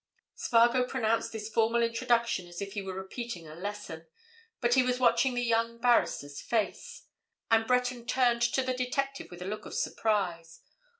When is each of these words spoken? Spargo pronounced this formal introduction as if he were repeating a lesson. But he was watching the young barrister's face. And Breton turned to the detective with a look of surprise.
Spargo 0.33 0.83
pronounced 0.87 1.31
this 1.31 1.47
formal 1.47 1.83
introduction 1.83 2.47
as 2.47 2.59
if 2.59 2.73
he 2.73 2.81
were 2.81 2.95
repeating 2.95 3.47
a 3.47 3.53
lesson. 3.53 4.07
But 4.59 4.73
he 4.73 4.81
was 4.81 4.99
watching 4.99 5.35
the 5.35 5.43
young 5.43 5.77
barrister's 5.77 6.41
face. 6.41 7.03
And 7.51 7.67
Breton 7.67 8.07
turned 8.07 8.41
to 8.41 8.63
the 8.63 8.73
detective 8.73 9.29
with 9.29 9.43
a 9.43 9.47
look 9.47 9.67
of 9.67 9.75
surprise. 9.75 10.61